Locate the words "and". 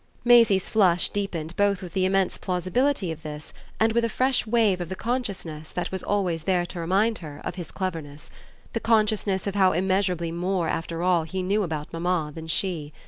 3.79-3.93